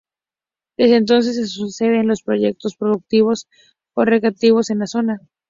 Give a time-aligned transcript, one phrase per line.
[0.77, 3.47] Desde entonces se suceden los proyectos productivos
[3.93, 5.19] o recreativos en la zona.